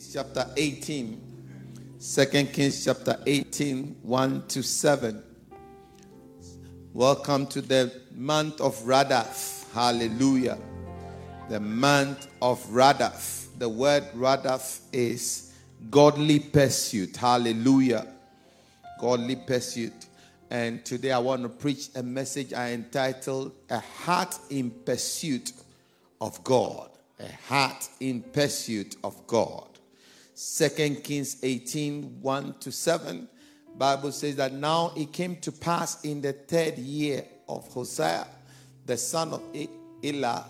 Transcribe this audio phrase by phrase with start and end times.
[0.00, 1.20] Kings chapter 18.
[2.00, 5.22] 2 Kings chapter 18, 1 to 7.
[6.94, 9.70] Welcome to the month of Radath.
[9.74, 10.56] Hallelujah.
[11.50, 13.48] The month of Radath.
[13.58, 15.52] The word Radath is
[15.90, 17.14] godly pursuit.
[17.18, 18.06] Hallelujah.
[18.98, 20.06] Godly pursuit.
[20.48, 25.52] And today I want to preach a message I entitled A Heart in Pursuit
[26.22, 26.90] of God
[27.20, 29.69] a heart in pursuit of God.
[30.42, 33.28] Second Kings 18 1 to 7.
[33.76, 38.26] Bible says that now it came to pass in the third year of Hosea,
[38.86, 39.42] the son of
[40.02, 40.46] Elah,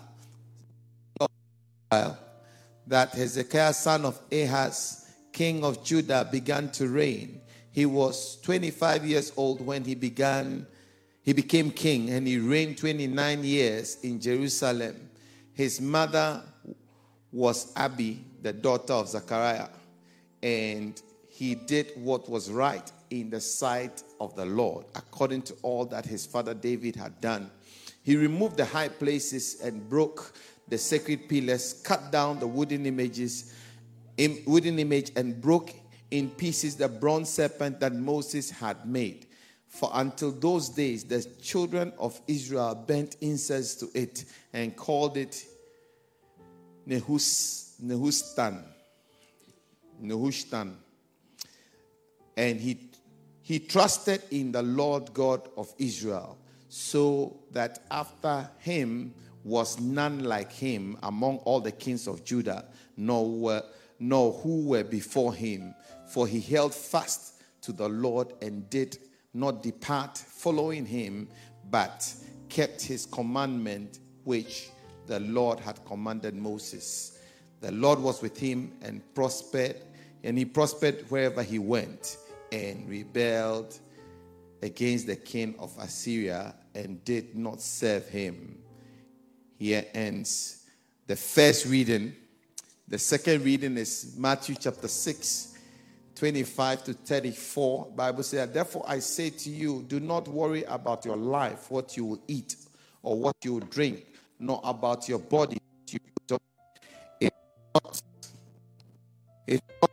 [2.87, 7.41] that Hezekiah, son of Ahaz, king of Judah, began to reign.
[7.71, 10.67] He was 25 years old when he began,
[11.21, 15.09] he became king, and he reigned 29 years in Jerusalem.
[15.53, 16.41] His mother
[17.29, 19.67] was Abi, the daughter of Zechariah,
[20.43, 25.85] and he did what was right in the sight of the Lord, according to all
[25.85, 27.49] that his father David had done.
[28.03, 30.33] He removed the high places and broke
[30.67, 33.53] the sacred pillars, cut down the wooden images,
[34.45, 35.73] wooden image, and broke
[36.11, 39.27] in pieces the bronze serpent that Moses had made.
[39.67, 45.45] For until those days, the children of Israel burnt incense to it and called it
[46.85, 48.63] Nehus, Nehustan.
[50.01, 50.75] Nehushtan.
[52.37, 52.89] And he,
[53.41, 56.37] he trusted in the Lord God of Israel,
[56.69, 59.13] so that after him
[59.43, 63.63] was none like him among all the kings of Judah, nor, were,
[63.99, 65.73] nor who were before him.
[66.07, 68.97] For he held fast to the Lord and did
[69.33, 71.27] not depart following him,
[71.69, 72.13] but
[72.49, 74.69] kept his commandment which
[75.07, 77.17] the Lord had commanded Moses.
[77.61, 79.77] The Lord was with him and prospered,
[80.23, 82.17] and he prospered wherever he went
[82.51, 83.79] and rebelled
[84.61, 88.57] against the king of Assyria and did not serve him.
[89.57, 90.65] Here ends
[91.07, 92.15] the first reading.
[92.87, 95.57] The second reading is Matthew chapter 6,
[96.15, 97.87] 25 to 34.
[97.95, 102.05] Bible says, Therefore I say to you, do not worry about your life, what you
[102.05, 102.55] will eat
[103.01, 104.05] or what you will drink
[104.41, 105.57] nor about your body.
[105.87, 107.31] It's
[107.73, 108.01] not,
[109.47, 109.90] it's not,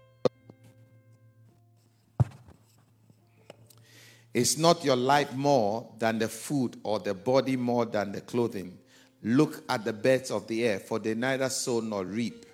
[4.34, 8.78] it's not your life more than the food or the body more than the clothing.
[9.22, 12.46] Look at the birds of the air, for they neither sow nor reap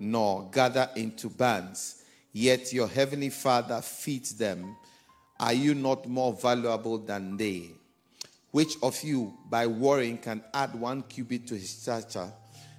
[0.00, 2.02] nor gather into barns,
[2.32, 4.76] yet your heavenly Father feeds them.
[5.40, 7.70] Are you not more valuable than they?
[8.50, 12.32] Which of you, by worrying, can add one cubit to his stature?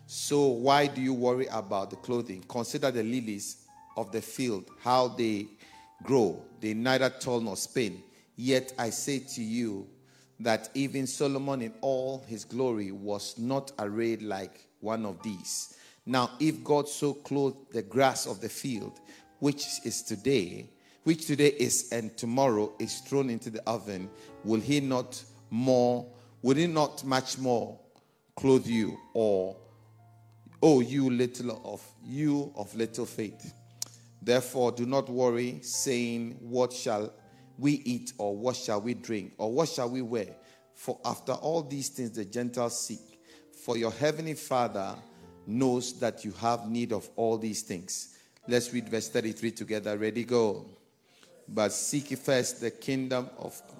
[0.08, 2.44] So why do you worry about the clothing?
[2.48, 5.48] Consider the lilies of the field, how they
[6.04, 6.42] grow.
[6.60, 8.02] They neither toil nor spin.
[8.42, 9.86] Yet I say to you
[10.40, 15.76] that even Solomon in all his glory was not arrayed like one of these.
[16.06, 19.02] Now, if God so clothed the grass of the field,
[19.40, 20.70] which is today,
[21.04, 24.10] which today is and tomorrow is thrown into the oven,
[24.46, 26.10] will he not more,
[26.42, 27.78] will he not much more
[28.38, 28.98] clothe you?
[29.14, 29.58] Or,
[30.64, 33.54] oh, you little of you of little faith.
[34.22, 37.12] Therefore, do not worry, saying, What shall
[37.60, 40.36] we eat, or what shall we drink, or what shall we wear?
[40.74, 43.20] For after all these things the Gentiles seek.
[43.66, 44.96] For your heavenly Father
[45.46, 48.18] knows that you have need of all these things.
[48.48, 49.98] Let's read verse 33 together.
[49.98, 50.66] Ready, go.
[51.48, 53.76] But seek first the kingdom of God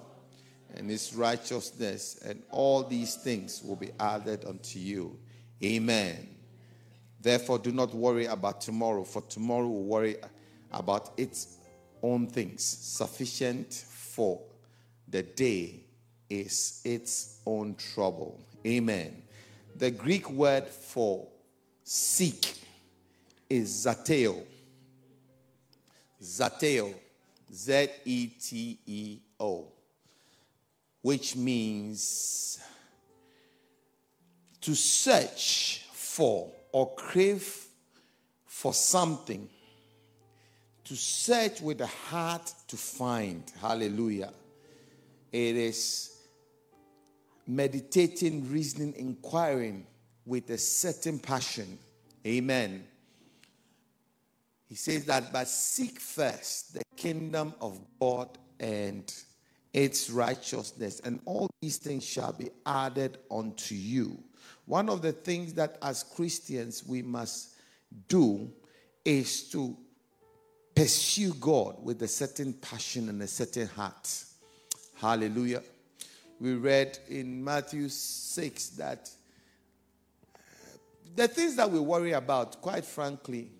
[0.76, 5.18] and his righteousness, and all these things will be added unto you.
[5.62, 6.28] Amen.
[7.20, 10.16] Therefore, do not worry about tomorrow, for tomorrow will worry
[10.72, 11.56] about its
[12.02, 12.62] own things.
[12.62, 14.40] Sufficient for
[15.08, 15.80] the day
[16.28, 18.40] is its own trouble.
[18.66, 19.22] Amen.
[19.76, 21.26] The Greek word for
[21.82, 22.54] seek
[23.48, 24.42] is zeteo.
[26.22, 26.94] Zeteo.
[27.52, 29.66] Z E T E O
[31.02, 32.60] which means
[34.60, 37.66] to search for or crave
[38.46, 39.48] for something,
[40.90, 43.44] to search with the heart to find.
[43.60, 44.32] Hallelujah.
[45.30, 46.16] It is
[47.46, 49.86] meditating, reasoning, inquiring
[50.26, 51.78] with a certain passion.
[52.26, 52.82] Amen.
[54.68, 59.14] He says that, but seek first the kingdom of God and
[59.72, 64.18] its righteousness, and all these things shall be added unto you.
[64.66, 67.54] One of the things that as Christians we must
[68.08, 68.50] do
[69.04, 69.76] is to
[70.74, 74.24] pursue God with a certain passion and a certain heart.
[74.94, 75.62] Hallelujah.
[76.40, 79.10] We read in Matthew 6 that
[80.34, 80.38] uh,
[81.14, 83.50] the things that we worry about, quite frankly,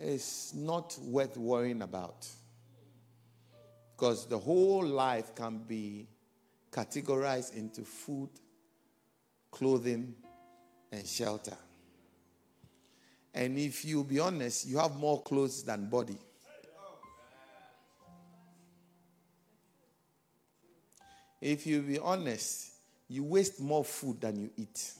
[0.00, 2.26] is not worth worrying about.
[3.94, 6.08] Because the whole life can be
[6.70, 8.30] categorized into food,
[9.50, 10.14] clothing,
[10.90, 11.56] and shelter.
[13.34, 16.18] And if you be honest, you have more clothes than body.
[21.40, 22.72] If you be honest,
[23.08, 24.92] you waste more food than you eat.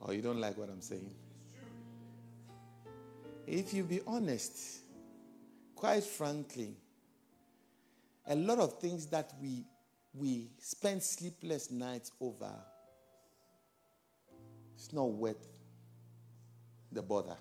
[0.00, 1.10] Or you don't like what I'm saying?
[3.46, 4.82] If you be honest,
[5.74, 6.76] quite frankly,
[8.28, 9.64] a lot of things that we
[10.14, 12.52] we spend sleepless nights over
[14.86, 15.48] it's not worth
[16.92, 17.36] the bother.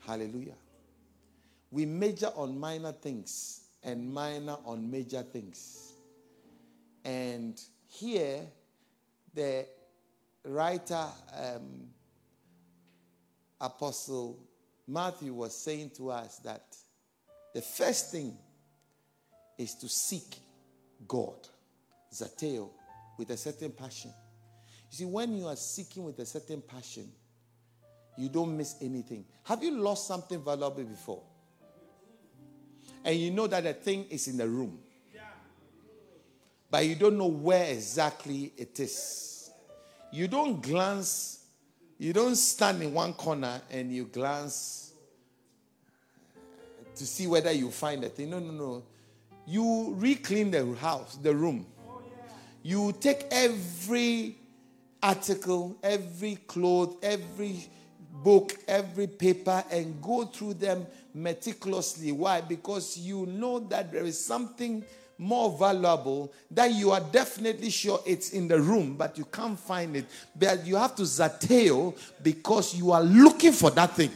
[0.00, 0.56] Hallelujah.
[1.70, 5.94] We major on minor things and minor on major things.
[7.02, 8.42] And here,
[9.32, 9.64] the
[10.44, 11.86] writer, um,
[13.58, 14.38] Apostle
[14.86, 16.76] Matthew, was saying to us that
[17.54, 18.36] the first thing
[19.56, 20.36] is to seek
[21.08, 21.48] God,
[22.12, 22.68] Zeteo,
[23.20, 24.10] with a certain passion.
[24.90, 27.06] You see, when you are seeking with a certain passion,
[28.16, 29.26] you don't miss anything.
[29.44, 31.22] Have you lost something valuable before?
[33.04, 34.78] And you know that the thing is in the room,
[36.70, 39.50] but you don't know where exactly it is.
[40.10, 41.44] You don't glance,
[41.98, 44.94] you don't stand in one corner and you glance
[46.34, 46.40] uh,
[46.96, 48.30] to see whether you find the thing.
[48.30, 48.82] No, no, no.
[49.46, 51.66] You re-clean the house, the room.
[52.62, 54.36] You take every
[55.02, 57.66] article, every cloth, every
[58.22, 62.12] book, every paper, and go through them meticulously.
[62.12, 62.40] Why?
[62.40, 64.84] Because you know that there is something
[65.16, 69.96] more valuable that you are definitely sure it's in the room, but you can't find
[69.96, 70.06] it.
[70.34, 74.10] But you have to zeteo because you are looking for that thing.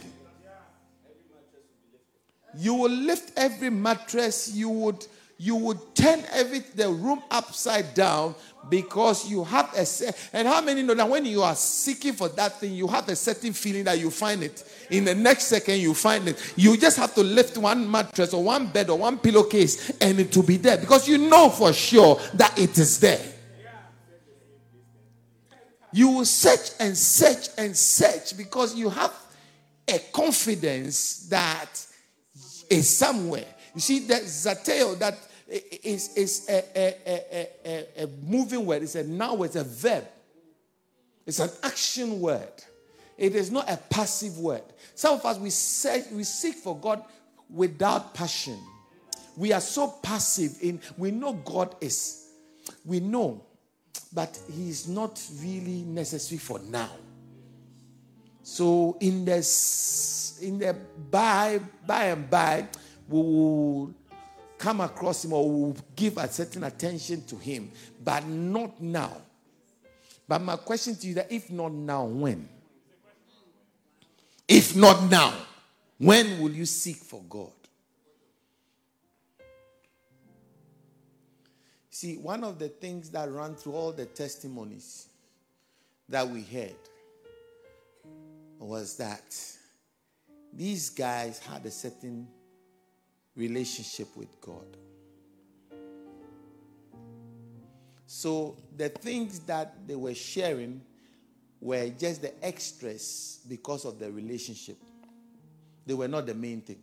[2.57, 5.05] You will lift every mattress, you would
[5.37, 8.35] you would turn every the room upside down
[8.69, 9.85] because you have a
[10.33, 13.15] and how many know that when you are seeking for that thing you have a
[13.15, 14.63] certain feeling that you find it.
[14.89, 16.53] In the next second you find it.
[16.55, 20.35] You just have to lift one mattress or one bed or one pillowcase and it
[20.35, 23.33] will be there because you know for sure that it is there.
[25.91, 29.13] You will search and search and search because you have
[29.87, 31.69] a confidence that
[32.69, 33.45] is somewhere.
[33.73, 38.83] You see that zeteo that is, is a, a, a, a, moving word.
[38.83, 40.05] It's a noun, it's a verb.
[41.25, 42.51] It's an action word.
[43.17, 44.63] It is not a passive word.
[44.93, 47.03] Some of us, we, say, we seek for God
[47.49, 48.59] without passion.
[49.37, 52.27] We are so passive in, we know God is.
[52.83, 53.43] We know,
[54.13, 56.89] but He is not really necessary for now.
[58.43, 59.37] So in the,
[60.41, 60.75] in the
[61.09, 62.67] by, by and by,
[63.07, 63.93] we will
[64.65, 67.71] come across him or will give a certain attention to him,
[68.03, 69.15] but not now.
[70.27, 72.49] But my question to you that if not now, when?
[74.47, 75.35] If not now,
[75.99, 77.51] when will you seek for God?
[81.91, 85.09] See, one of the things that ran through all the testimonies
[86.09, 86.73] that we heard
[88.57, 89.39] was that
[90.51, 92.27] these guys had a certain
[93.35, 94.77] relationship with God.
[98.07, 100.81] So the things that they were sharing
[101.59, 104.77] were just the extras because of the relationship.
[105.85, 106.79] They were not the main thing.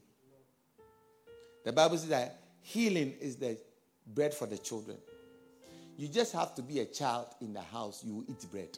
[1.64, 3.56] The Bible says that healing is the
[4.06, 4.98] bread for the children.
[5.96, 8.76] You just have to be a child in the house, you eat bread.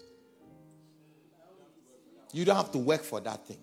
[2.33, 3.59] You don't have to work for that thing.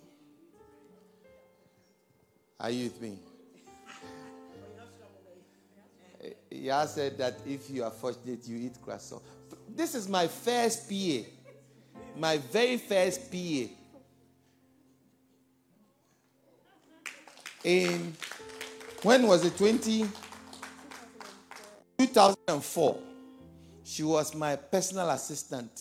[2.59, 3.19] Are you with me?
[6.49, 9.21] Yah said that if you are fortunate, you eat croissant.
[9.75, 11.27] This is my first PA.
[12.17, 13.73] My very first PA.
[17.63, 18.13] In,
[19.03, 19.57] when was it?
[19.57, 20.05] 20,
[21.97, 22.97] 2004.
[23.83, 25.71] She was my personal assistant.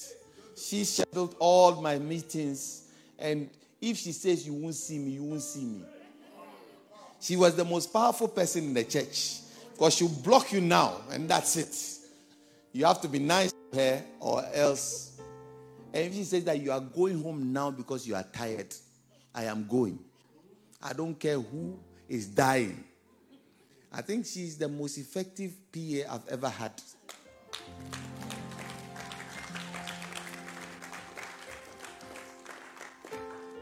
[0.56, 2.88] She scheduled all my meetings.
[3.18, 3.48] And
[3.80, 5.84] if she says you won't see me, you won't see me.
[7.20, 9.40] She was the most powerful person in the church.
[9.80, 11.74] Because she'll block you now, and that's it.
[12.70, 15.18] You have to be nice to her, or else.
[15.94, 18.74] And if she says that you are going home now because you are tired,
[19.34, 19.98] I am going.
[20.82, 21.78] I don't care who
[22.10, 22.84] is dying.
[23.90, 26.72] I think she's the most effective PA I've ever had.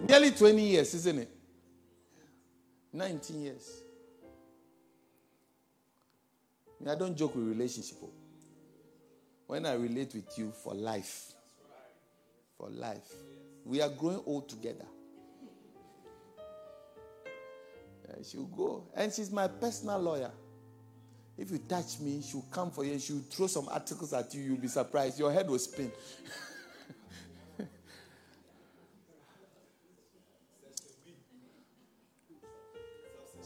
[0.09, 1.31] Nearly 20 years, isn't it?
[2.93, 3.83] 19 years.
[6.87, 7.99] I don't joke with relationship.
[8.03, 8.11] Oh.
[9.47, 11.33] When I relate with you for life,
[12.57, 13.11] for life,
[13.65, 14.85] we are growing old together.
[18.07, 18.85] Yeah, she'll go.
[18.95, 20.31] And she's my personal lawyer.
[21.37, 24.43] If you touch me, she'll come for you she'll throw some articles at you.
[24.43, 25.19] You'll be surprised.
[25.19, 25.93] Your head will spin.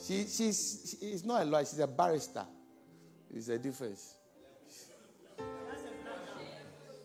[0.06, 2.44] she, she's, she's not a lawyer, she's a barrister.
[3.34, 4.14] It's a difference.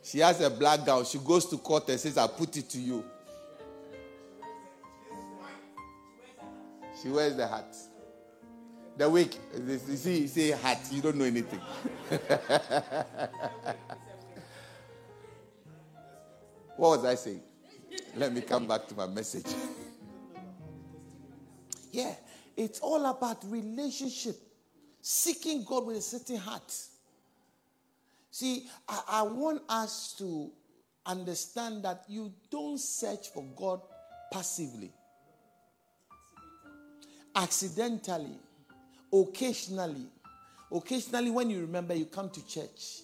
[0.03, 1.03] She has a black gown.
[1.05, 3.03] She goes to court and says, I put it to you.
[7.01, 7.75] She wears the hat.
[8.97, 9.35] The wig.
[9.55, 11.59] You see, you say hat, you don't know anything.
[16.77, 17.41] what was I saying?
[18.15, 19.45] Let me come back to my message.
[21.91, 22.15] yeah,
[22.55, 24.37] it's all about relationship,
[25.01, 26.73] seeking God with a certain heart.
[28.31, 30.51] See, I, I want us to
[31.05, 33.81] understand that you don't search for God
[34.31, 34.91] passively
[37.37, 38.39] accidentally,
[39.13, 40.07] occasionally.
[40.71, 43.01] Occasionally, when you remember, you come to church.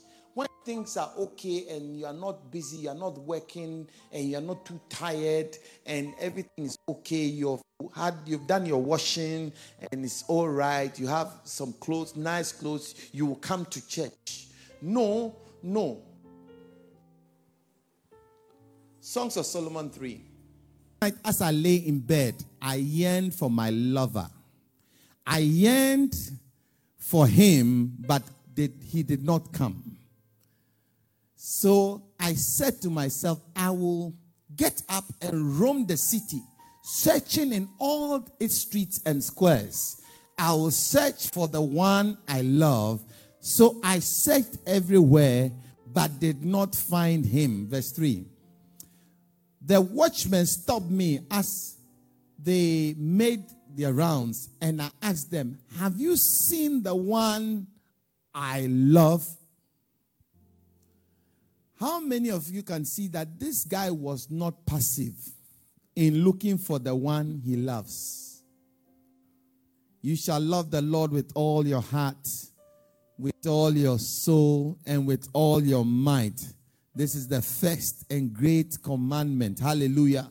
[0.66, 4.42] Things are okay and you are not busy, you are not working, and you are
[4.42, 7.62] not too tired, and everything is okay, you've
[7.94, 9.52] had you've done your washing
[9.92, 14.48] and it's all right, you have some clothes, nice clothes, you will come to church.
[14.82, 16.02] No, no.
[19.02, 20.22] Songs of Solomon 3
[21.04, 24.30] night as I lay in bed, I yearned for my lover.
[25.28, 26.16] I yearned
[26.98, 29.98] for him, but did, he did not come.
[31.46, 34.14] So I said to myself, I will
[34.56, 36.42] get up and roam the city,
[36.84, 40.02] searching in all its streets and squares.
[40.38, 43.04] I will search for the one I love.
[43.42, 45.52] So I searched everywhere,
[45.86, 47.68] but did not find him.
[47.68, 48.26] Verse 3
[49.66, 51.76] the watchmen stopped me as
[52.40, 57.68] they made their rounds, and I asked them, Have you seen the one
[58.34, 59.28] I love?
[61.84, 65.16] How many of you can see that this guy was not passive
[65.98, 68.42] in looking for the one he loves?
[70.02, 72.26] You shall love the Lord with all your heart,
[73.20, 76.40] with all your soul, and with all your might.
[76.96, 79.60] This is the first and great commandment.
[79.60, 80.30] Hallelujah.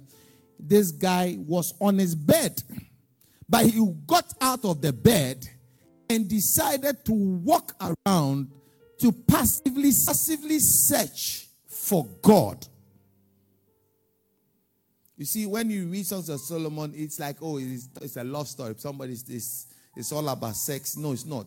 [0.58, 2.62] This guy was on his bed,
[3.46, 5.46] but he got out of the bed
[6.08, 7.74] and decided to walk
[8.06, 8.50] around
[9.02, 12.64] to passively, passively search for God.
[15.16, 18.46] You see, when you read Songs of Solomon, it's like, oh, it's, it's a love
[18.46, 18.74] story.
[18.78, 19.66] Somebody's this,
[19.96, 20.96] it's all about sex.
[20.96, 21.46] No, it's not.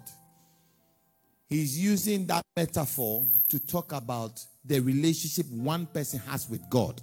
[1.48, 7.02] He's using that metaphor to talk about the relationship one person has with God.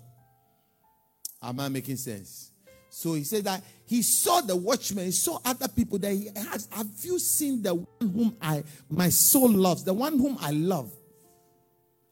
[1.42, 2.51] Am I making sense?
[2.94, 6.68] So he said that he saw the watchman, he saw other people that he has.
[6.70, 10.92] Have you seen the one whom I my soul loves, the one whom I love?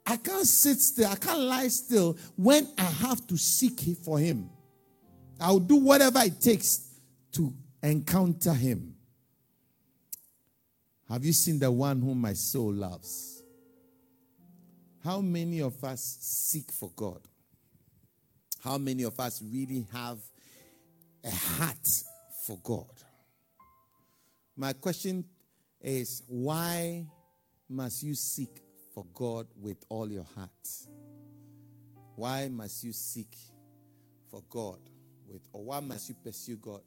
[0.07, 4.49] I can't sit still, I can't lie still when I have to seek for him.
[5.39, 6.89] I'll do whatever it takes
[7.33, 8.95] to encounter him.
[11.11, 13.43] Have you seen the one whom my soul loves?
[15.05, 17.21] How many of us seek for God?
[18.65, 20.19] How many of us really have
[21.25, 21.89] a heart
[22.47, 22.87] for God?
[24.57, 25.25] My question
[25.81, 27.07] is why
[27.69, 28.61] must you seek
[28.95, 30.51] for God with all your heart?
[32.17, 33.35] Why must you seek
[34.31, 34.79] for God
[35.27, 36.83] with, or why must you pursue God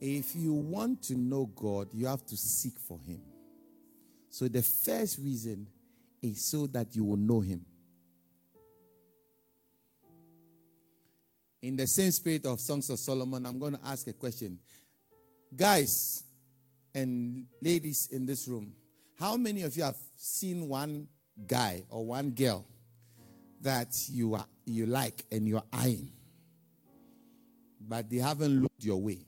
[0.00, 3.20] If you want to know God, you have to seek for Him.
[4.28, 5.66] So the first reason
[6.20, 7.64] is so that you will know Him.
[11.62, 14.58] In the same spirit of Songs of Solomon, I'm going to ask a question.
[15.54, 16.22] Guys
[16.94, 18.72] and ladies in this room,
[19.18, 21.08] how many of you have seen one
[21.46, 22.66] guy or one girl
[23.62, 26.10] that you are you like and you're eyeing,
[27.80, 29.18] but they haven't looked your way?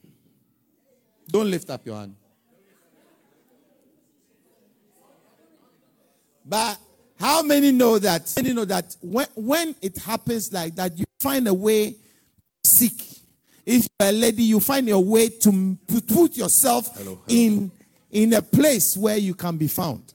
[1.28, 2.14] Don't lift up your hand.
[6.44, 6.78] But
[7.18, 8.32] how many know that?
[8.36, 11.96] Many know that when, when it happens like that, you find a way
[12.64, 13.02] seek.
[13.64, 17.22] If you're a lady, you find a way to put yourself hello, hello.
[17.28, 17.70] in
[18.10, 20.14] in a place where you can be found.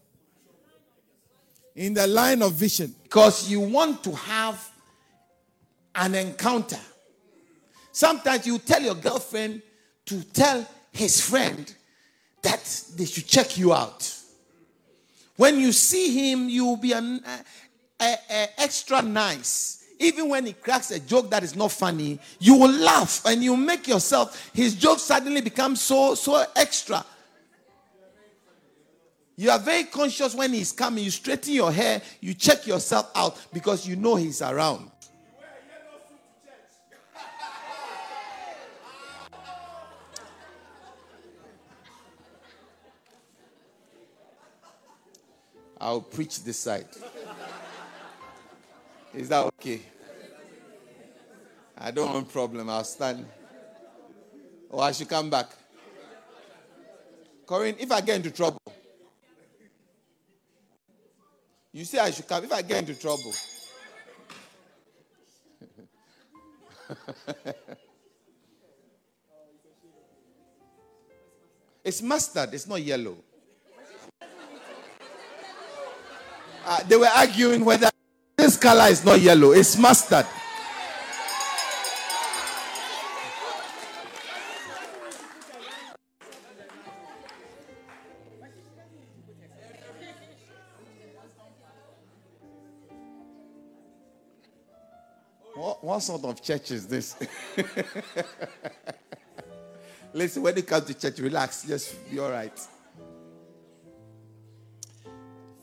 [1.76, 2.94] In the line of vision.
[3.04, 4.72] Because you want to have
[5.96, 6.80] an encounter.
[7.92, 9.62] Sometimes you tell your girlfriend
[10.06, 11.74] to tell his friend
[12.42, 14.12] that they should check you out.
[15.36, 17.24] When you see him, you will be an,
[18.00, 19.83] extra nice.
[20.04, 23.56] Even when he cracks a joke that is not funny, you will laugh and you
[23.56, 27.06] make yourself, his joke suddenly becomes so, so extra.
[29.38, 31.06] You are very conscious when he's coming.
[31.06, 34.92] You straighten your hair, you check yourself out because you know he's around.
[45.80, 46.88] I'll preach this side.
[49.14, 49.93] Is that okay?
[51.78, 52.70] I don't want problem.
[52.70, 53.26] I'll stand.
[54.70, 55.50] Or I should come back.
[57.46, 58.62] Corinne, if I get into trouble,
[61.72, 62.44] you say I should come.
[62.46, 63.34] If I get into trouble,
[71.84, 73.18] it's mustard, it's not yellow.
[76.66, 77.90] Uh, they were arguing whether
[78.38, 80.26] this color is not yellow, it's mustard.
[95.94, 97.16] What, sort of church is this?
[100.14, 102.60] Listen, when you come to church, relax, just be all right.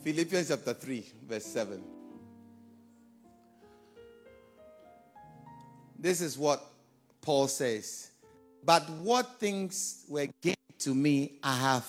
[0.05, 1.83] Philippians chapter 3, verse 7.
[5.99, 6.65] This is what
[7.21, 8.13] Paul says.
[8.65, 11.89] But what things were gained to me, I have.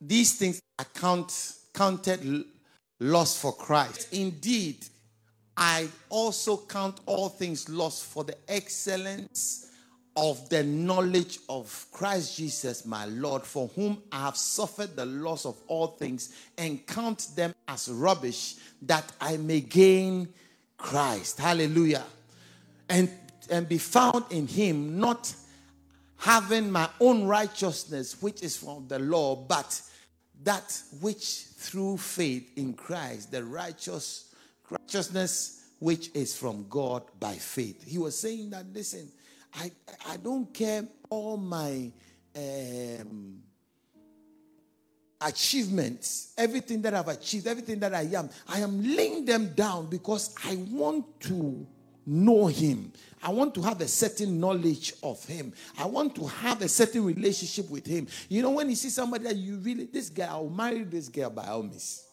[0.00, 2.46] These things I count, counted
[2.98, 4.08] lost for Christ.
[4.14, 4.86] Indeed,
[5.56, 9.70] I also count all things lost for the excellence
[10.16, 15.44] of the knowledge of Christ Jesus, my Lord, for whom I have suffered the loss
[15.44, 20.28] of all things and count them as rubbish that I may gain
[20.76, 21.38] Christ.
[21.38, 22.04] Hallelujah.
[22.88, 23.10] And,
[23.50, 25.32] and be found in him, not
[26.18, 29.80] having my own righteousness, which is from the law, but
[30.44, 34.33] that which through faith in Christ, the righteous
[34.70, 37.84] righteousness which is from God by faith.
[37.86, 39.10] He was saying that, listen,
[39.54, 39.70] I,
[40.08, 41.92] I don't care all my
[42.36, 43.42] um,
[45.20, 48.30] achievements, everything that I've achieved, everything that I am.
[48.48, 51.66] I am laying them down because I want to
[52.06, 52.92] know Him.
[53.22, 55.52] I want to have a certain knowledge of Him.
[55.78, 58.06] I want to have a certain relationship with Him.
[58.28, 61.30] You know, when you see somebody that you really, this guy, I'll marry this girl
[61.30, 62.04] by all means.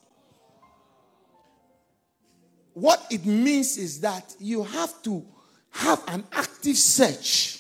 [2.73, 5.25] What it means is that you have to
[5.71, 7.59] have an active search.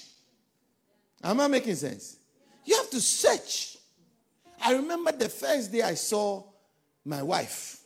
[1.23, 2.17] Am I making sense?
[2.65, 3.77] You have to search.
[4.63, 6.43] I remember the first day I saw
[7.03, 7.79] my wife.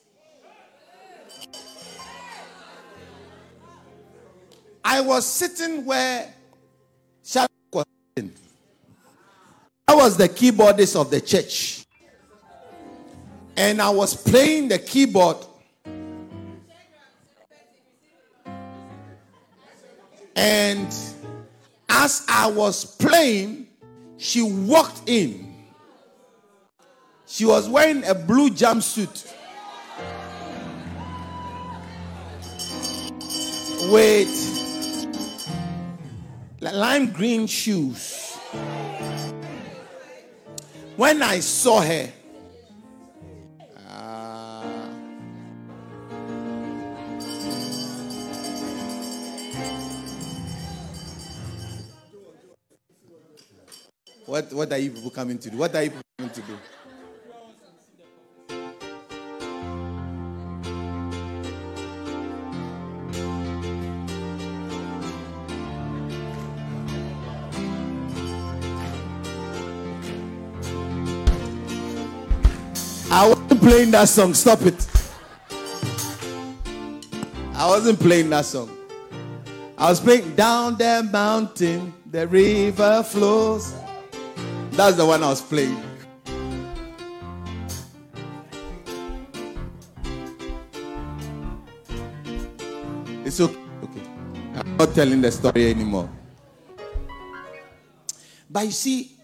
[4.84, 6.32] I was sitting where
[7.24, 7.86] Shadrach was
[8.16, 8.34] sitting.
[9.88, 11.86] I was the keyboardist of the church.
[13.58, 15.38] And I was playing the keyboard
[20.36, 20.88] And
[21.88, 23.68] as I was playing,
[24.18, 25.56] she walked in.
[27.26, 29.32] She was wearing a blue jumpsuit
[33.92, 34.30] with
[36.62, 38.36] lime green shoes.
[40.96, 42.12] When I saw her,
[54.36, 55.56] What, what are you people coming to do?
[55.56, 56.58] What are you people coming to do?
[73.10, 74.34] I wasn't playing that song.
[74.34, 74.88] Stop it.
[77.54, 78.70] I wasn't playing that song.
[79.78, 83.85] I was playing down the mountain, the river flows.
[84.76, 85.82] That's the one I was playing.
[93.24, 93.56] It's okay.
[93.84, 94.02] okay.
[94.54, 96.10] I'm not telling the story anymore.
[98.50, 99.16] But you see,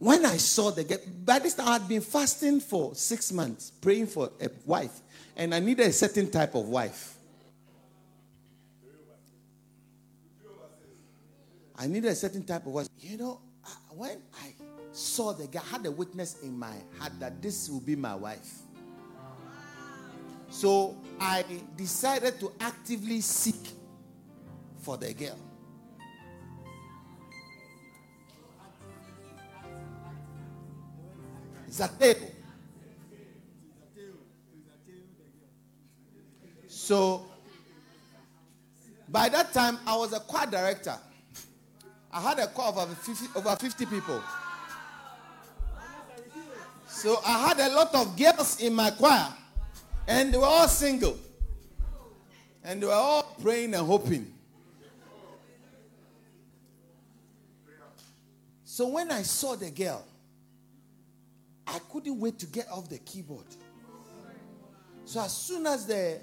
[0.00, 3.70] when I saw the girl, by this time I had been fasting for six months,
[3.70, 4.98] praying for a wife,
[5.36, 7.14] and I needed a certain type of wife.
[11.78, 12.88] I needed a certain type of wife.
[12.98, 13.40] You know,
[13.94, 14.54] when I
[14.92, 18.62] saw the I had a witness in my heart that this will be my wife.
[20.50, 21.44] So I
[21.76, 23.70] decided to actively seek
[24.82, 25.38] for the girl.
[31.70, 32.30] Zeteo.
[36.68, 37.24] So
[39.08, 40.96] by that time, I was a choir director.
[42.12, 44.22] I had a choir of over 50, over 50 people.
[47.02, 49.26] So I had a lot of girls in my choir,
[50.06, 51.18] and they were all single.
[52.62, 54.32] And they were all praying and hoping.
[58.62, 60.04] So when I saw the girl,
[61.66, 63.46] I couldn't wait to get off the keyboard.
[65.04, 66.20] So as soon as the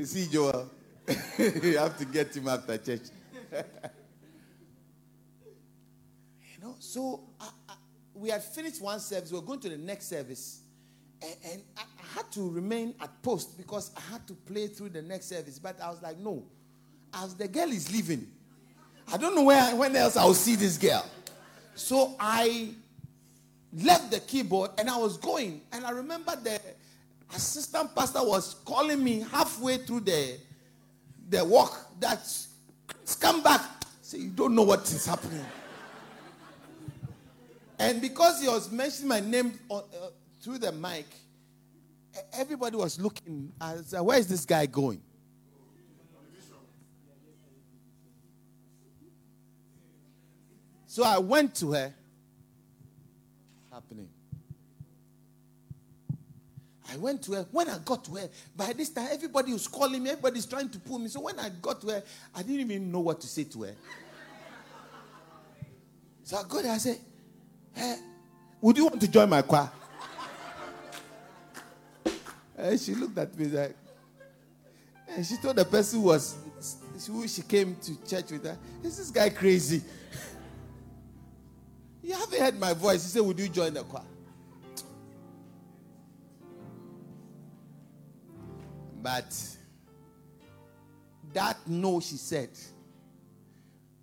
[0.00, 0.70] you see, Joel,
[1.38, 3.02] you have to get him after church.
[3.52, 3.62] you
[6.62, 7.74] know, so I, I,
[8.14, 10.62] we had finished one service, we were going to the next service,
[11.20, 14.88] and, and I, I had to remain at post because I had to play through
[14.88, 15.58] the next service.
[15.58, 16.44] But I was like, no,
[17.12, 18.26] as the girl is leaving,
[19.12, 21.04] I don't know where when else I'll see this girl.
[21.74, 22.70] So I
[23.74, 25.60] left the keyboard and I was going.
[25.72, 26.58] And I remember the
[27.34, 30.38] assistant pastor was calling me halfway through the
[31.28, 32.20] the walk that
[33.20, 33.62] come back.
[34.02, 35.44] Say you don't know what is happening.
[37.78, 40.08] and because he was mentioning my name on, uh,
[40.40, 41.06] through the mic,
[42.32, 43.52] everybody was looking.
[44.00, 45.00] Where is this guy going?
[50.86, 51.94] So I went to her.
[53.70, 54.08] Happening.
[56.92, 57.46] I went to her.
[57.52, 60.10] When I got to her, by this time, everybody was calling me.
[60.10, 61.08] Everybody's trying to pull me.
[61.08, 62.02] So when I got to her,
[62.34, 63.74] I didn't even know what to say to her.
[66.24, 66.72] So I got there.
[66.72, 66.98] I said,
[67.74, 67.96] hey, eh,
[68.60, 69.70] Would you want to join my choir?
[72.56, 73.76] And she looked at me like,
[75.08, 76.36] and she told the person who was
[77.06, 79.82] who she came to church with her, is this guy crazy?
[82.02, 83.02] you haven't heard my voice.
[83.02, 84.04] He said, Would you join the choir?
[89.02, 89.34] But
[91.32, 92.50] that no, she said,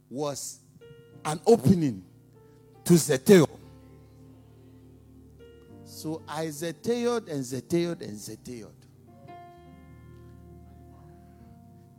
[0.09, 0.59] was
[1.25, 2.03] an opening
[2.85, 3.47] to Zeteo.
[5.85, 8.71] So I zeteoed and zeteoed and zeteoed.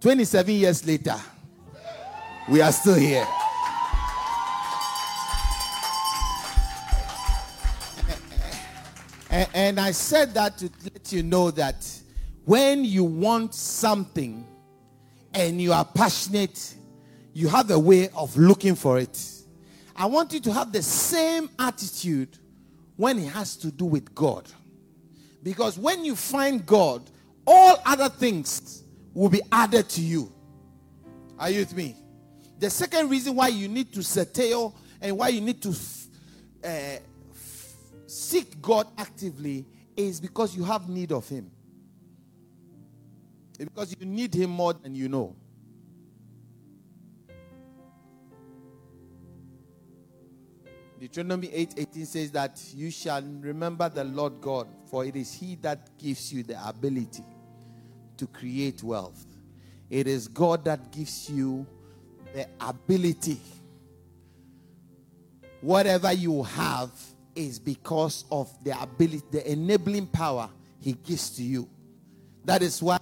[0.01, 1.17] 27 years later,
[2.49, 3.27] we are still here.
[9.31, 11.85] and, and I said that to let you know that
[12.49, 14.43] when you want something
[15.35, 16.77] and you are passionate,
[17.35, 19.23] you have a way of looking for it.
[19.95, 22.39] I want you to have the same attitude
[22.97, 24.49] when it has to do with God.
[25.43, 27.03] Because when you find God,
[27.47, 28.83] all other things
[29.13, 30.33] will be added to you.
[31.39, 31.97] Are you with me?
[32.61, 35.75] The second reason why you need to settle and why you need to
[36.65, 36.97] uh,
[38.07, 41.51] seek God actively is because you have need of Him.
[43.59, 45.35] Because you need Him more than you know.
[50.99, 55.55] Deuteronomy 8 18 says that you shall remember the Lord God, for it is He
[55.57, 57.25] that gives you the ability
[58.17, 59.25] to create wealth.
[59.91, 61.67] It is God that gives you
[62.35, 63.41] the ability.
[65.61, 66.91] Whatever you have
[67.35, 71.69] is because of the ability, the enabling power He gives to you.
[72.45, 72.99] That is why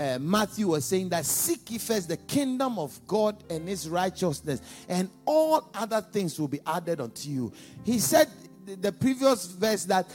[0.00, 4.62] uh, Matthew was saying that seek ye first the kingdom of God and his righteousness,
[4.88, 7.52] and all other things will be added unto you.
[7.84, 8.28] He said
[8.64, 10.10] the previous verse that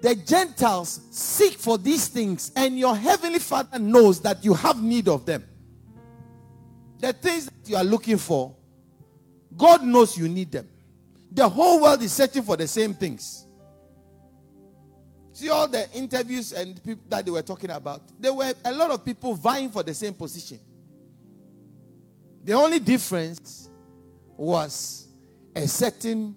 [0.00, 5.06] the Gentiles seek for these things, and your heavenly Father knows that you have need
[5.06, 5.44] of them.
[6.98, 8.56] The things that you are looking for,
[9.56, 10.68] God knows you need them.
[11.30, 13.46] The whole world is searching for the same things.
[15.32, 18.02] See all the interviews and people that they were talking about.
[18.20, 20.58] There were a lot of people vying for the same position.
[22.44, 23.70] The only difference
[24.36, 25.08] was
[25.54, 26.36] a certain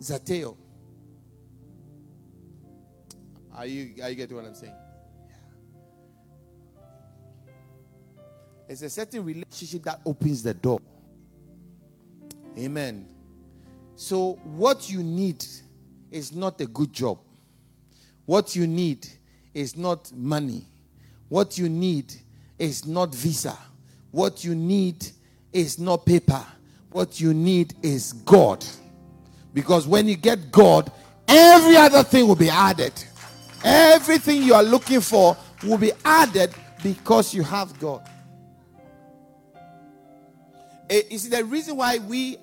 [0.00, 0.56] Zeteo.
[3.54, 4.74] Are you, are you getting what I'm saying?
[8.68, 10.80] It's a certain relationship that opens the door.
[12.58, 13.08] Amen.
[13.94, 15.44] So, what you need
[16.10, 17.18] is not a good job.
[18.26, 19.06] What you need
[19.54, 20.66] is not money.
[21.28, 22.12] What you need
[22.58, 23.56] is not visa.
[24.10, 25.06] What you need
[25.52, 26.44] is not paper.
[26.90, 28.64] What you need is God.
[29.54, 30.90] Because when you get God,
[31.26, 32.92] every other thing will be added.
[33.64, 38.08] Everything you are looking for will be added because you have God.
[40.88, 42.36] Eh, you see, the reason why we,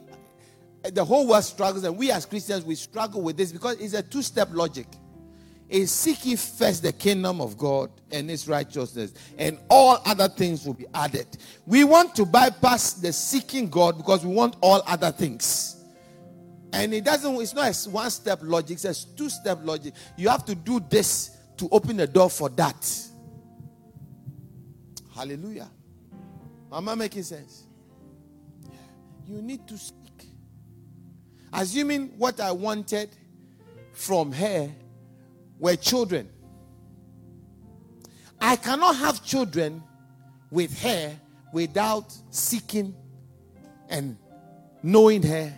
[0.91, 4.01] the whole world struggles, and we as Christians, we struggle with this because it's a
[4.01, 4.87] two step logic.
[5.73, 10.75] Is seeking first the kingdom of God and its righteousness, and all other things will
[10.75, 11.25] be added.
[11.65, 15.83] We want to bypass the seeking God because we want all other things.
[16.73, 19.95] And it doesn't, it's not a one step logic, it's a two step logic.
[20.15, 23.09] You have to do this to open the door for that.
[25.15, 25.71] Hallelujah.
[26.71, 27.63] Am I making sense?
[29.27, 30.27] You need to speak.
[31.51, 33.09] Assuming what I wanted
[33.93, 34.69] from her
[35.59, 36.29] were children.
[38.39, 39.81] I cannot have children
[40.51, 41.15] with her
[41.53, 42.95] without seeking
[43.89, 44.17] and
[44.81, 45.53] knowing her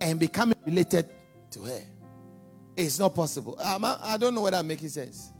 [0.00, 1.08] and becoming related
[1.52, 1.80] to her.
[2.76, 3.56] It's not possible.
[3.58, 5.32] I don't know whether I'm making sense.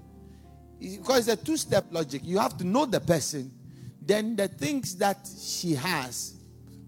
[0.78, 2.22] Because it's a two step logic.
[2.24, 3.52] You have to know the person,
[4.00, 6.34] then the things that she has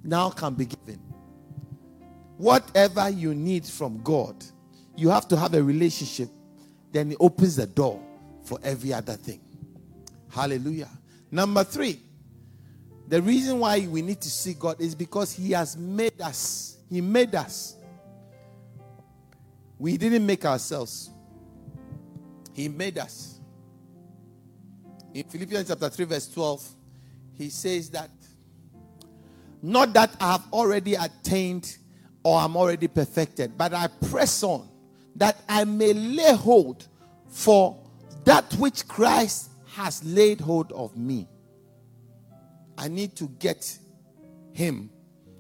[0.03, 1.01] now can be given.
[2.39, 4.43] Whatever you need from God,
[4.97, 6.29] you have to have a relationship,
[6.93, 8.03] then it opens the door
[8.43, 9.41] for every other thing.
[10.31, 10.89] Hallelujah.
[11.31, 12.01] Number three,
[13.09, 16.79] the reason why we need to see God is because He has made us.
[16.91, 17.77] He made us.
[19.79, 21.11] We didn't make ourselves,
[22.53, 23.41] He made us.
[25.15, 26.69] In Philippians chapter 3, verse 12,
[27.35, 28.11] He says that
[29.63, 31.77] not that I have already attained
[32.23, 34.69] or I'm already perfected, but I press on
[35.19, 36.87] that I may lay hold
[37.29, 37.77] for
[38.25, 41.29] that which Christ has laid hold of me.
[42.77, 43.79] I need to get
[44.53, 44.91] Him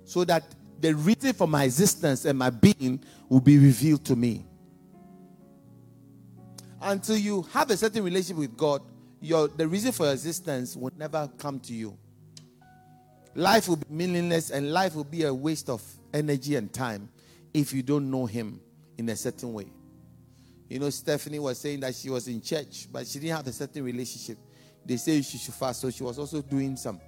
[0.04, 0.44] so that
[0.80, 4.44] the reason for my existence and my being will be revealed to me.
[6.80, 8.82] Until you have a certain relationship with God,
[9.20, 11.96] your, the reason for your existence will never come to you.
[13.34, 15.82] Life will be meaningless and life will be a waste of
[16.14, 17.08] energy and time
[17.54, 18.60] if you don't know Him
[18.98, 19.66] in a certain way.
[20.68, 23.52] You know, Stephanie was saying that she was in church, but she didn't have a
[23.52, 24.37] certain relationship.
[24.84, 27.00] They say she should fast, so she was also doing some.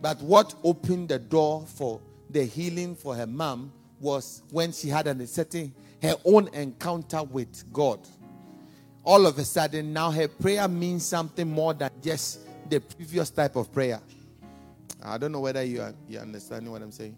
[0.00, 5.06] But what opened the door for the healing for her mom was when she had
[5.06, 8.00] a certain her own encounter with God.
[9.04, 13.56] All of a sudden, now her prayer means something more than just the previous type
[13.56, 14.00] of prayer.
[15.02, 17.16] I don't know whether you are you understanding what I'm saying.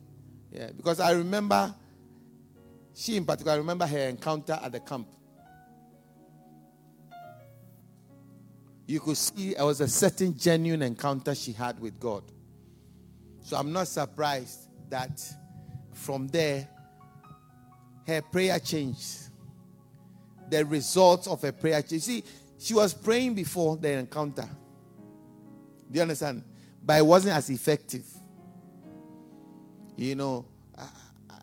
[0.52, 1.74] Yeah, because I remember
[2.94, 5.08] she in particular, I remember her encounter at the camp.
[8.86, 12.24] You could see it was a certain genuine encounter she had with God.
[13.40, 15.20] So I'm not surprised that
[15.92, 16.68] from there
[18.06, 19.28] her prayer changed.
[20.50, 22.04] The results of her prayer changed.
[22.04, 22.24] See,
[22.58, 24.48] she was praying before the encounter.
[25.90, 26.44] Do you understand?
[26.84, 28.04] but it wasn't as effective.
[29.96, 30.86] You know, uh,
[31.30, 31.34] uh,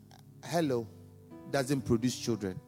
[0.44, 0.86] hello
[1.50, 2.58] doesn't produce children.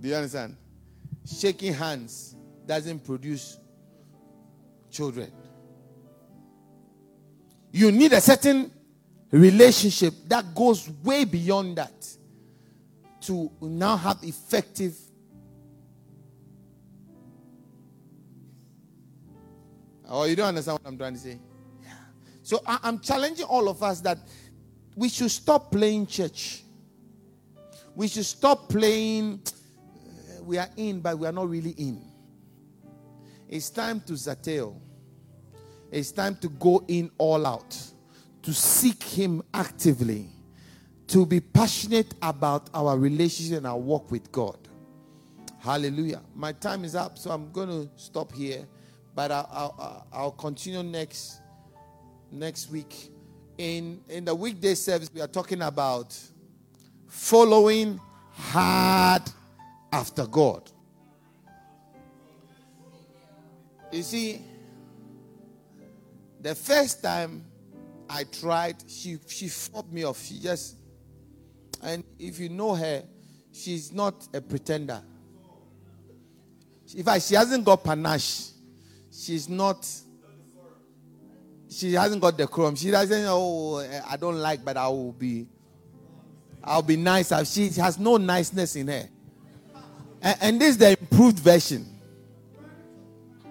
[0.00, 0.56] Do you understand?
[1.24, 2.34] Shaking hands
[2.66, 3.58] doesn't produce
[4.90, 5.30] children.
[7.70, 8.70] You need a certain
[9.30, 12.06] relationship that goes way beyond that
[13.22, 14.94] to now have effective
[20.14, 21.38] Oh, you don't understand what I'm trying to say?
[22.42, 24.18] So I, I'm challenging all of us that
[24.96, 26.64] we should stop playing church.
[27.94, 32.02] We should stop playing, uh, we are in, but we are not really in.
[33.48, 34.74] It's time to zeteo.
[35.90, 37.76] It's time to go in all out,
[38.42, 40.30] to seek Him actively,
[41.08, 44.56] to be passionate about our relationship and our walk with God.
[45.58, 46.22] Hallelujah.
[46.34, 48.66] My time is up, so I'm going to stop here.
[49.14, 51.41] But I'll, I'll, I'll continue next
[52.32, 53.10] next week.
[53.58, 56.18] In in the weekday service, we are talking about
[57.06, 58.00] following
[58.32, 59.22] hard
[59.92, 60.70] after God.
[63.92, 64.40] You see,
[66.40, 67.44] the first time
[68.12, 68.76] I tried.
[68.86, 70.22] She she fought me off.
[70.22, 70.76] She just
[71.82, 73.02] and if you know her,
[73.52, 75.02] she's not a pretender.
[76.94, 78.50] In fact, she hasn't got panache.
[79.10, 79.88] She's not.
[81.72, 82.74] She hasn't got the chrome.
[82.76, 83.24] She doesn't.
[83.28, 85.46] Oh, eh, I don't like, but I will be.
[86.62, 87.32] I'll be nice.
[87.50, 89.08] She has no niceness in her.
[90.20, 91.86] And, and this is the improved version.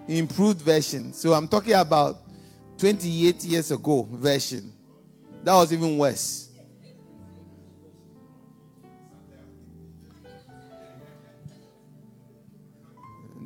[0.06, 1.12] Improved version.
[1.12, 2.18] So I'm talking about
[2.78, 4.72] 28 years ago version.
[5.42, 6.48] That was even worse.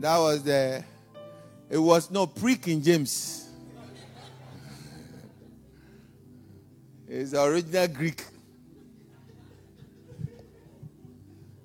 [0.00, 0.84] That was the,
[1.70, 3.45] it was no pre King James.
[7.08, 8.24] It's original Greek.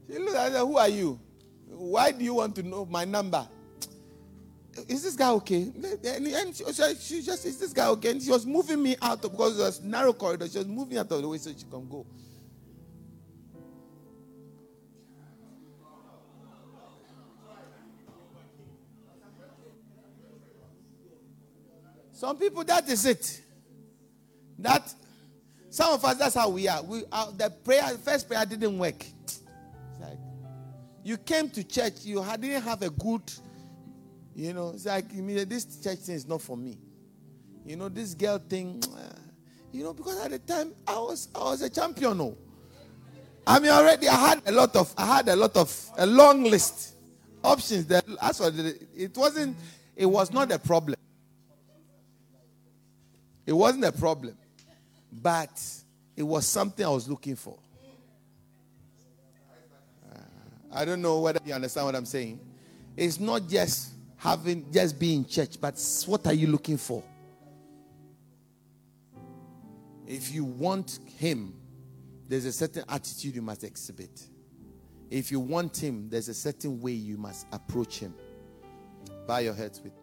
[0.08, 1.19] She looked at her, who are you?
[1.67, 3.47] Why do you want to know my number?
[4.88, 5.71] Is this guy okay?
[6.06, 6.63] And she,
[6.99, 8.12] she just, is this guy okay?
[8.12, 10.47] And she was moving me out because it was narrow corridor.
[10.47, 12.06] She was moving out of the way so she can go.
[22.13, 23.41] Some people, that is it.
[24.60, 24.93] That
[25.71, 26.84] some of us, that's how we are.
[26.84, 29.05] We uh, the prayer, first prayer didn't work.
[30.01, 30.19] Like,
[31.01, 33.21] you came to church, you didn't have a good,
[34.36, 34.71] you know.
[34.71, 35.07] It's like
[35.47, 36.77] this church thing is not for me.
[37.65, 38.84] You know, this girl thing,
[39.71, 42.17] you know, because at the time I was I was a champion.
[42.17, 42.38] No.
[43.47, 46.43] I mean, already I had a lot of I had a lot of a long
[46.43, 46.95] list
[47.45, 47.86] options.
[47.86, 48.51] That as for
[48.93, 49.55] it wasn't
[49.95, 50.97] it was not a problem.
[53.45, 54.36] It wasn't a problem,
[55.12, 55.62] but
[56.15, 57.58] it was something I was looking for.
[60.12, 60.19] Uh,
[60.71, 62.39] I don't know whether you understand what I'm saying.
[62.95, 67.04] It's not just having, just being in church, but what are you looking for?
[70.08, 71.56] If you want Him,
[72.28, 74.28] there's a certain attitude you must exhibit.
[75.10, 78.13] If you want Him, there's a certain way you must approach Him.
[79.28, 79.93] Bow your heads with.